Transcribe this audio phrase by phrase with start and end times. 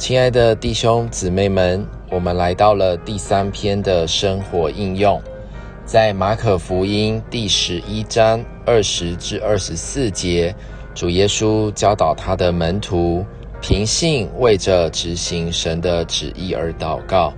[0.00, 5.20] 亲爱的弟兄姊妹们，我们来到了第三篇的生活应用，
[5.84, 10.54] 在马可福音第十一章二十至二十四节，
[10.94, 13.22] 主耶稣教导他的门徒，
[13.60, 17.34] 凭信为着执行神的旨意而祷告。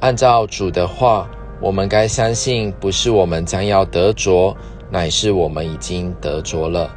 [0.00, 1.28] 按照主的话，
[1.60, 4.56] 我们该相信，不是我们将要得着，
[4.90, 6.90] 乃是我们已经得着了。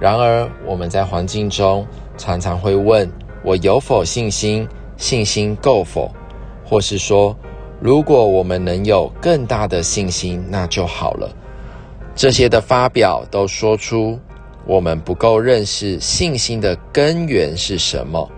[0.00, 1.86] 然而，我们在环境中
[2.18, 3.08] 常常会问。
[3.44, 4.66] 我有否信心？
[4.96, 6.10] 信心够否？
[6.64, 7.36] 或是说，
[7.80, 11.28] 如果我们能有更大的信心，那就好了。
[12.14, 14.18] 这些的发表都说出
[14.66, 18.30] 我们不够认识信心的根源是什么。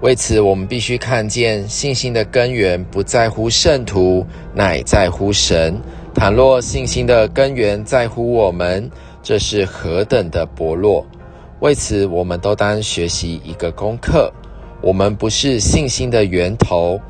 [0.00, 5.78] 为此，我们必须看见信心的根源不在乎圣徒，乃在乎神。
[6.14, 8.90] 倘若信心的根源在乎我们，
[9.22, 11.06] 这是何等的薄弱！
[11.62, 14.32] 为此，我们都当学习一个功课：
[14.80, 17.00] 我们不是信心的源头。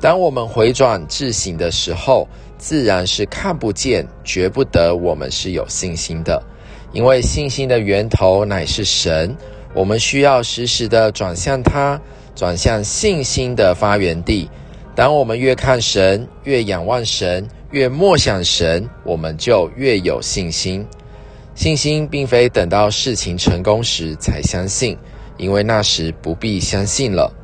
[0.00, 6.42] 当我们回转自省的时候，自然是看不见、觉不得我们是有信心的。
[6.90, 9.36] 因为信心的源头乃是神，
[9.74, 12.00] 我们需要时时的转向他，
[12.34, 14.48] 转向信心的发源地。
[14.94, 20.86] 当我们越看神，越仰望神，越默想神，我们就越有信心。
[21.58, 24.96] 信心并非等到事情成功时才相信，
[25.38, 27.34] 因为那时不必相信了。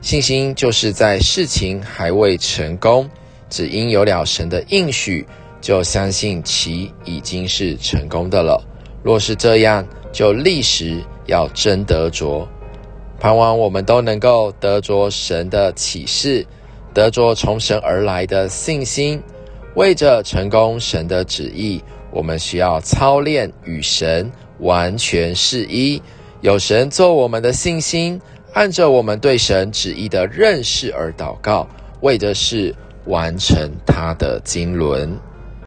[0.00, 3.10] 信心就是在事情还未成功，
[3.50, 5.26] 只因有了神的应许，
[5.60, 8.64] 就相信其已经是成功的了。
[9.02, 12.48] 若是这样，就立时要真得着。
[13.18, 16.46] 盼望我们都能够得着神的启示，
[16.94, 19.20] 得着从神而来的信心，
[19.74, 21.82] 为着成功神的旨意。
[22.10, 26.00] 我们需要操练与神完全是一，
[26.42, 28.20] 有神做我们的信心，
[28.52, 31.66] 按着我们对神旨意的认识而祷告，
[32.02, 32.72] 为的是
[33.06, 35.10] 完成他的经纶。